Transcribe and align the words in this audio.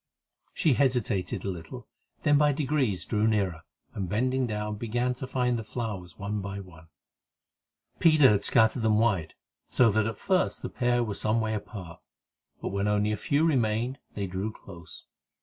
She 0.55 0.73
hesitated 0.73 1.45
a 1.45 1.49
little, 1.51 1.87
then 2.23 2.35
by 2.39 2.53
degrees 2.53 3.05
drew 3.05 3.27
nearer, 3.27 3.61
and, 3.93 4.09
bending 4.09 4.47
down, 4.47 4.77
began 4.77 5.13
to 5.13 5.27
find 5.27 5.59
the 5.59 5.63
flowers 5.63 6.17
one 6.17 6.41
by 6.41 6.59
one. 6.59 6.87
Peter 7.99 8.29
had 8.31 8.43
scattered 8.43 8.81
them 8.81 8.97
wide, 8.97 9.35
so 9.67 9.91
that 9.91 10.07
at 10.07 10.17
first 10.17 10.63
the 10.63 10.69
pair 10.69 11.03
were 11.03 11.13
some 11.13 11.39
way 11.39 11.53
apart, 11.53 12.07
but 12.63 12.69
when 12.69 12.87
only 12.87 13.11
a 13.11 13.15
few 13.15 13.45
remained, 13.45 13.99
they 14.15 14.25
drew 14.25 14.51
close. 14.51 15.05